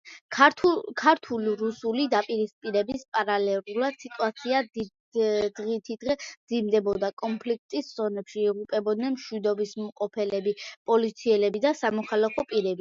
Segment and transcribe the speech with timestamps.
[0.37, 4.61] ქართულ–რუსული დაპირისპირების პარალელურად სიტუაცია
[5.59, 10.55] დღითიდღე მძიმდებოდა კონფლიქტის ზონებში, იღუპებოდნენ მშვიდობისმყოფელები,
[10.93, 12.69] პოლიციელები და სამოქალაქო პირები.